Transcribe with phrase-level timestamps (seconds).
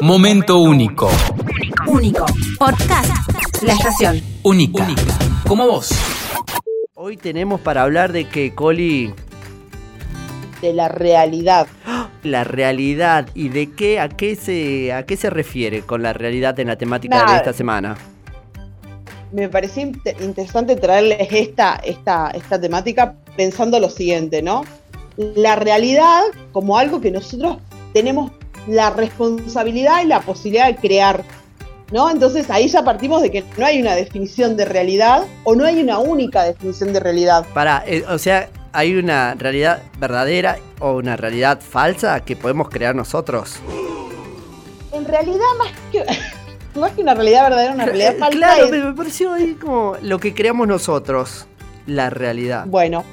[0.00, 1.08] Momento único.
[1.86, 2.26] Único.
[2.58, 3.10] Podcast.
[3.62, 4.20] La estación.
[4.42, 4.86] Única.
[5.46, 5.90] Como vos.
[6.94, 9.12] Hoy tenemos para hablar de que Coli,
[10.60, 11.66] de la realidad.
[12.22, 16.58] la realidad y de qué a qué se a qué se refiere con la realidad
[16.60, 17.96] en la temática de esta semana.
[19.32, 24.64] Me parecía inte- interesante traerles esta, esta, esta temática pensando lo siguiente, ¿no?
[25.16, 26.22] La realidad
[26.52, 27.58] como algo que nosotros
[27.92, 28.30] tenemos
[28.66, 31.22] la responsabilidad y la posibilidad de crear,
[31.92, 32.10] ¿no?
[32.10, 35.80] Entonces ahí ya partimos de que no hay una definición de realidad o no hay
[35.82, 37.46] una única definición de realidad.
[37.54, 42.94] Para, eh, o sea, hay una realidad verdadera o una realidad falsa que podemos crear
[42.94, 43.56] nosotros.
[44.92, 46.04] En realidad más que,
[46.80, 49.54] más que una realidad verdadera, una realidad Eh, falsa claro, es- pero me pareció ahí
[49.54, 51.46] como lo que creamos nosotros,
[51.86, 52.64] la realidad.
[52.66, 53.04] Bueno,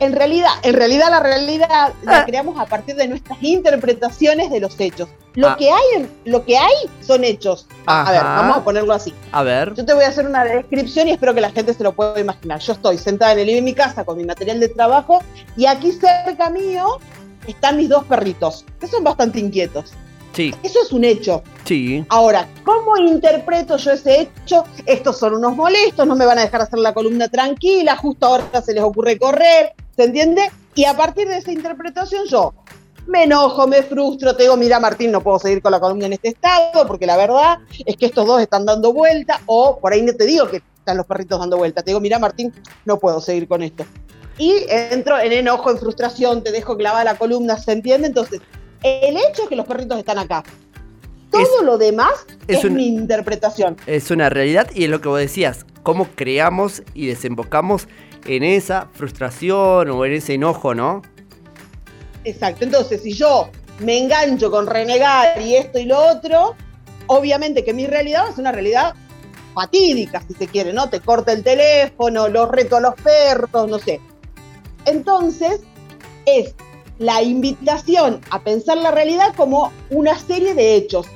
[0.00, 2.24] en realidad, en realidad la realidad la Ah.
[2.26, 5.08] creamos a partir de nuestras interpretaciones de los hechos.
[5.34, 5.56] Lo Ah.
[5.56, 7.66] que hay, en- lo que hay son hechos.
[7.86, 9.14] A, a ver, vamos a ponerlo así.
[9.32, 11.82] A ver, Yo te voy a hacer una descripción y espero que la gente se
[11.84, 12.60] lo pueda imaginar.
[12.60, 15.22] Yo estoy sentada en el living de mi casa con mi material de trabajo
[15.56, 16.98] y aquí cerca mío
[17.46, 19.92] están mis dos perritos, que son bastante inquietos.
[20.34, 21.42] sí, Eso es un hecho.
[21.64, 22.04] sí.
[22.10, 24.64] Ahora, ¿cómo interpreto yo ese hecho?
[24.86, 28.62] Estos son unos molestos, no me van a dejar hacer la columna tranquila, justo ahora
[28.64, 30.42] se les ocurre correr, ¿se entiende?
[30.76, 32.54] Y a partir de esa interpretación yo
[33.08, 36.12] me enojo, me frustro, te digo, mira Martín, no puedo seguir con la columna en
[36.12, 40.02] este estado, porque la verdad es que estos dos están dando vuelta, o por ahí
[40.02, 42.52] no te digo que están los perritos dando vuelta, te digo, mira Martín,
[42.84, 43.84] no puedo seguir con esto.
[44.36, 48.06] Y entro en enojo, en frustración, te dejo clavada la columna, ¿se entiende?
[48.06, 48.40] Entonces,
[48.84, 50.44] el hecho es que los perritos están acá.
[51.32, 52.12] Todo Es- lo demás
[52.46, 53.76] es mi interpretación.
[53.86, 57.88] Es una realidad y es lo que vos decías, cómo creamos y desembocamos
[58.28, 61.02] en esa frustración o en ese enojo, ¿no?
[62.24, 62.64] Exacto.
[62.64, 66.54] Entonces, si yo me engancho con renegar y esto y lo otro,
[67.06, 68.94] obviamente que mi realidad es una realidad
[69.54, 70.90] fatídica, si se quiere, ¿no?
[70.90, 74.00] Te corta el teléfono, los reto a los perros, no sé.
[74.84, 75.62] Entonces,
[76.26, 76.54] es
[76.98, 81.06] la invitación a pensar la realidad como una serie de hechos.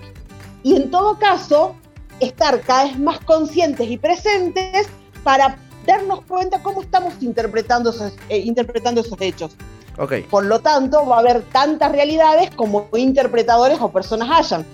[0.62, 1.74] Y en todo caso,
[2.20, 4.88] estar cada vez más conscientes y presentes
[5.24, 9.56] para darnos cuenta cómo estamos interpretando esos, eh, interpretando esos hechos.
[9.98, 10.15] Ok.
[10.31, 14.66] Por lo tanto, va a haber tantas realidades como interpretadores o personas hayan.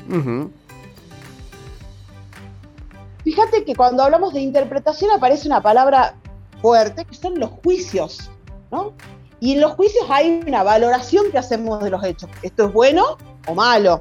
[3.24, 6.14] Fíjate que cuando hablamos de interpretación aparece una palabra
[6.62, 8.30] fuerte, que son los juicios,
[8.70, 8.92] ¿no?
[9.40, 12.30] Y en los juicios hay una valoración que hacemos de los hechos.
[12.42, 14.00] ¿Esto es bueno o malo?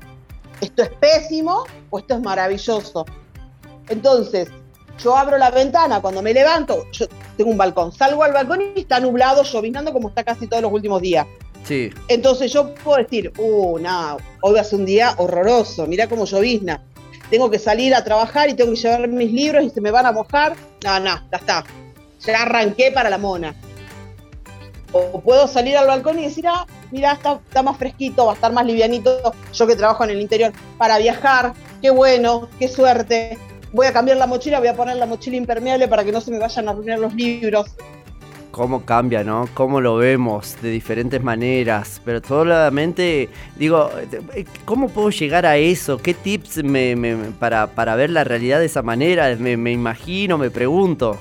[0.61, 3.05] ¿Esto es pésimo o esto es maravilloso?
[3.89, 4.49] Entonces,
[4.99, 8.81] yo abro la ventana cuando me levanto, yo tengo un balcón, salgo al balcón y
[8.81, 11.27] está nublado, lloviznando como está casi todos los últimos días.
[11.63, 11.89] Sí.
[12.07, 16.25] Entonces yo puedo decir, uh, no, hoy va a ser un día horroroso, mirá cómo
[16.25, 16.81] llovizna.
[17.29, 20.05] Tengo que salir a trabajar y tengo que llevar mis libros y se me van
[20.05, 20.55] a mojar.
[20.83, 21.63] No, no, ya está.
[22.25, 23.53] Ya arranqué para la mona.
[24.93, 28.35] O puedo salir al balcón y decir, ah, mira, está, está más fresquito, va a
[28.35, 29.33] estar más livianito.
[29.53, 33.37] Yo que trabajo en el interior para viajar, qué bueno, qué suerte.
[33.73, 36.31] Voy a cambiar la mochila, voy a poner la mochila impermeable para que no se
[36.31, 37.67] me vayan a arruinar los libros.
[38.51, 39.47] Cómo cambia, ¿no?
[39.53, 42.01] Cómo lo vemos de diferentes maneras.
[42.03, 43.91] Pero solamente, digo,
[44.33, 45.97] eh, ¿cómo puedo llegar a eso?
[45.99, 49.35] ¿Qué tips me, me- para, para ver la realidad de esa manera?
[49.37, 51.17] Me, me imagino, me pregunto.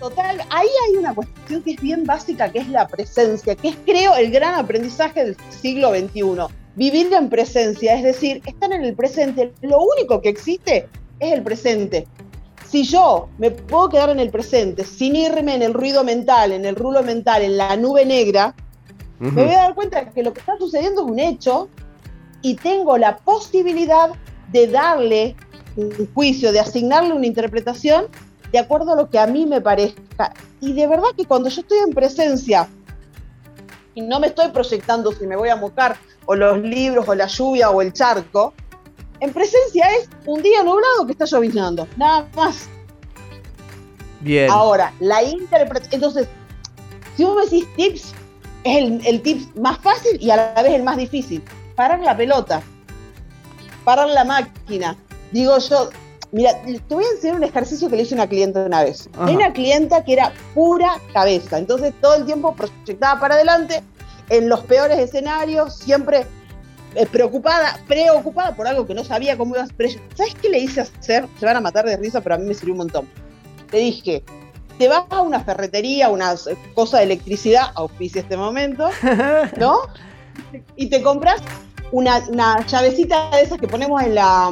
[0.00, 3.76] Total, ahí hay una cuestión que es bien básica, que es la presencia, que es
[3.84, 6.22] creo el gran aprendizaje del siglo XXI.
[6.76, 9.52] Vivir en presencia, es decir, estar en el presente.
[9.62, 10.86] Lo único que existe
[11.20, 12.06] es el presente.
[12.66, 16.64] Si yo me puedo quedar en el presente sin irme en el ruido mental, en
[16.64, 18.54] el rulo mental, en la nube negra,
[19.18, 21.68] me voy a dar cuenta que lo que está sucediendo es un hecho
[22.42, 24.10] y tengo la posibilidad
[24.52, 25.36] de darle
[25.76, 28.06] un juicio, de asignarle una interpretación
[28.52, 30.32] de acuerdo a lo que a mí me parezca.
[30.60, 32.68] Y de verdad que cuando yo estoy en presencia
[33.94, 35.96] y no me estoy proyectando si me voy a mojar
[36.26, 38.52] o los libros o la lluvia o el charco,
[39.20, 42.68] en presencia es un día nublado que está lloviznando, nada más.
[44.20, 44.50] Bien.
[44.50, 45.94] Ahora, la interpretación.
[45.94, 46.28] Entonces,
[47.16, 48.14] si vos me decís tips,
[48.64, 51.42] es el, el tip más fácil y a la vez el más difícil.
[51.74, 52.62] Parar la pelota.
[53.84, 54.96] Parar la máquina.
[55.30, 55.90] Digo yo,
[56.32, 59.08] mira, te voy a enseñar un ejercicio que le hice a una clienta una vez.
[59.14, 59.26] Ajá.
[59.26, 61.58] Hay una clienta que era pura cabeza.
[61.58, 63.82] Entonces, todo el tiempo proyectaba para adelante,
[64.28, 66.26] en los peores escenarios, siempre
[67.04, 71.26] preocupada, preocupada por algo que no sabía cómo iba a ¿Sabes qué le hice hacer?
[71.38, 73.08] Se van a matar de risa, pero a mí me sirvió un montón.
[73.70, 74.22] Le dije,
[74.78, 78.88] te vas a una ferretería, una eh, cosa de electricidad, auspicia este momento,
[79.58, 79.78] ¿no?
[80.76, 81.42] Y te compras
[81.92, 84.50] una, una llavecita de esas que ponemos en la,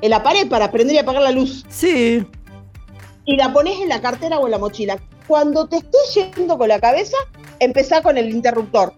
[0.00, 1.64] en la pared para prender y apagar la luz.
[1.68, 2.26] Sí.
[3.24, 4.98] Y la pones en la cartera o en la mochila.
[5.26, 7.16] Cuando te estés yendo con la cabeza,
[7.60, 8.94] empezá con el interruptor.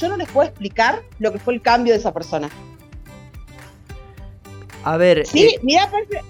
[0.00, 2.48] Yo no les puedo explicar lo que fue el cambio de esa persona.
[4.82, 5.26] A ver.
[5.26, 6.22] Sí, eh, mira, parece-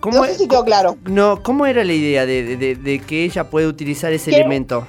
[0.00, 0.96] ¿cómo, no sé si quedó claro.
[1.04, 4.86] no, ¿Cómo era la idea de, de- de- de que ella puede utilizar ese elemento?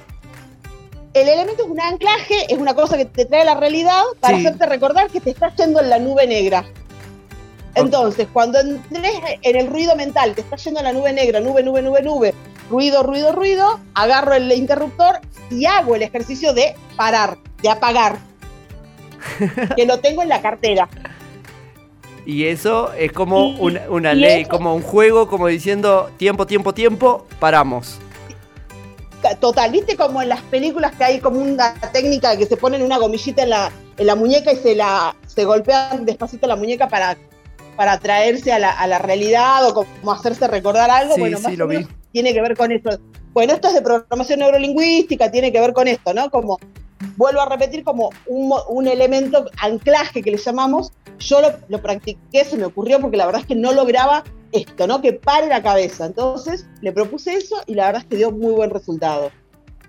[1.14, 4.36] El elemento es un anclaje, es una cosa que te trae a la realidad para
[4.36, 4.44] Sí.
[4.46, 6.64] hacerte recordar que te estás yendo en la nube negra.
[7.74, 9.12] Entonces, cuando entres
[9.42, 12.34] en el ruido mental, te estás yendo en la nube negra, nube, nube, nube, nube,
[12.70, 18.18] ruido, ruido, ruido, agarro el interruptor y hago el ejercicio de parar, de apagar.
[19.76, 20.88] que lo tengo en la cartera.
[22.24, 26.10] Y eso es como Y- una, una y ley, eso- como un juego, como diciendo
[26.16, 27.98] tiempo, tiempo, tiempo, paramos.
[29.40, 32.82] Total, ¿viste como en las películas que hay como una técnica de que se ponen
[32.82, 36.88] una gomillita en la, en la muñeca y se la se golpean despacito la muñeca
[36.88, 37.16] para,
[37.76, 41.14] para traerse a la, a la realidad o como hacerse recordar algo?
[41.14, 41.94] Sí, bueno, sí, más lo o menos vi.
[42.12, 42.90] tiene que ver con eso.
[43.32, 46.30] Bueno, esto es de programación neurolingüística, tiene que ver con esto, ¿no?
[46.30, 46.58] Como,
[47.16, 50.92] vuelvo a repetir, como un, un elemento anclaje que le llamamos.
[51.18, 54.86] Yo lo, lo practiqué, se me ocurrió porque la verdad es que no lograba esto,
[54.86, 55.00] ¿no?
[55.00, 56.06] Que pare la cabeza.
[56.06, 59.30] Entonces le propuse eso y la verdad es que dio muy buen resultado.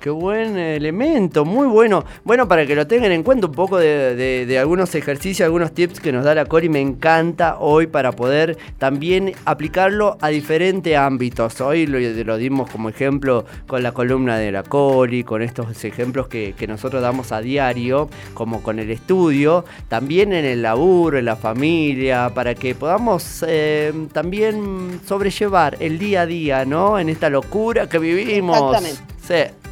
[0.07, 2.06] Qué buen elemento, muy bueno.
[2.24, 5.74] Bueno, para que lo tengan en cuenta un poco de, de- de algunos ejercicios, algunos
[5.74, 10.95] tips que nos da la Cori, me encanta hoy para poder también aplicarlo a diferentes
[10.95, 11.59] ámbitos.
[11.59, 16.30] Hoy lo, lo dimos como ejemplo con la columna de la Cori, con estos ejemplos
[16.30, 21.25] que, que nosotros damos a diario, como con el estudio, también en el laburo, en
[21.25, 26.98] la familia, para que podamos eh, también sobrellevar el día a día, ¿no?
[26.98, 28.56] En esta locura que vivimos.
[28.57, 29.13] Exactamente.
[29.51, 29.67] Sí.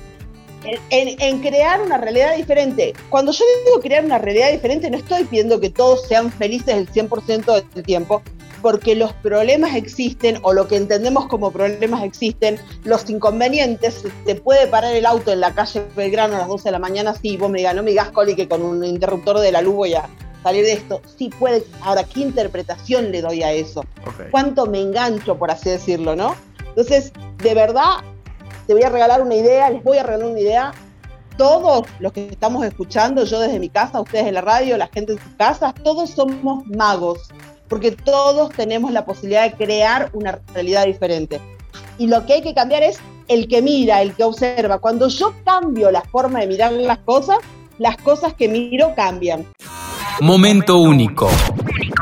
[0.90, 2.94] En, crear una realidad diferente.
[3.10, 6.90] Cuando yo digo crear una realidad diferente, no estoy pidiendo que todos sean felices el
[6.90, 8.22] 100% del tiempo,
[8.62, 14.68] porque los problemas existen, o lo que entendemos como problemas existen, los inconvenientes, te puede
[14.68, 17.50] parar el auto en la calle Belgrano a las 12 de la mañana, sí, vos
[17.50, 20.10] me digas, no me digas, Coli, que con un interruptor de la luz voy a
[20.46, 21.02] salir de esto.
[21.18, 21.64] Sí puede.
[21.82, 23.84] Ahora, ¿qué interpretación le doy a eso?
[24.30, 26.36] Cuánto me engancho, por así decirlo, ¿no?
[26.70, 28.04] Entonces, de verdad,
[28.68, 30.74] te voy a regalar una idea, les voy a regalar una idea.
[31.38, 35.14] Todos los que estamos escuchando, yo desde mi casa, ustedes en la radio, la gente
[35.14, 37.30] en sus casas, todos somos magos,
[37.68, 41.42] porque todos tenemos la posibilidad de crear una realidad diferente.
[41.98, 44.80] Y lo que hay que cambiar es el que mira, el que observa.
[44.80, 47.38] Cuando yo cambio la forma de mirar las cosas,
[47.78, 49.46] las cosas que miro cambian.
[50.22, 51.30] Momento único.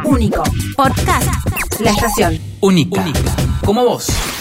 [0.05, 0.43] Único.
[0.75, 1.27] Podcast.
[1.79, 2.39] La estación.
[2.61, 3.03] Única.
[3.65, 4.32] Como vos.